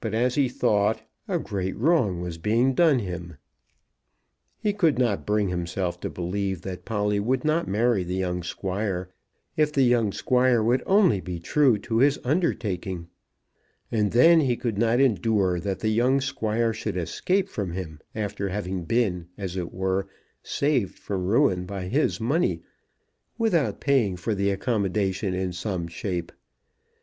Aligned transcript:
But, 0.00 0.14
as 0.14 0.36
he 0.36 0.48
thought, 0.48 1.02
a 1.28 1.38
great 1.38 1.76
wrong 1.76 2.22
was 2.22 2.38
being 2.38 2.72
done 2.72 2.98
him. 3.00 3.36
He 4.56 4.72
could 4.72 4.98
not 4.98 5.26
bring 5.26 5.50
himself 5.50 6.00
to 6.00 6.08
believe 6.08 6.62
that 6.62 6.86
Polly 6.86 7.20
would 7.20 7.44
not 7.44 7.68
marry 7.68 8.02
the 8.02 8.14
young 8.16 8.42
Squire, 8.42 9.10
if 9.58 9.70
the 9.70 9.82
young 9.82 10.12
Squire 10.12 10.62
would 10.62 10.82
only 10.86 11.20
be 11.20 11.38
true 11.38 11.76
to 11.80 11.98
his 11.98 12.18
undertaking; 12.24 13.08
and 13.92 14.12
then 14.12 14.40
he 14.40 14.56
could 14.56 14.78
not 14.78 14.98
endure 14.98 15.60
that 15.60 15.80
the 15.80 15.90
young 15.90 16.22
Squire 16.22 16.72
should 16.72 16.96
escape 16.96 17.46
from 17.50 17.72
him, 17.74 18.00
after 18.14 18.48
having 18.48 18.84
been, 18.86 19.28
as 19.36 19.58
it 19.58 19.74
were, 19.74 20.08
saved 20.42 20.98
from 20.98 21.26
ruin 21.26 21.66
by 21.66 21.82
his 21.86 22.18
money, 22.18 22.62
without 23.36 23.78
paying 23.78 24.16
for 24.16 24.34
the 24.34 24.48
accommodation 24.48 25.34
in 25.34 25.52
some 25.52 25.86
shape. 25.86 26.32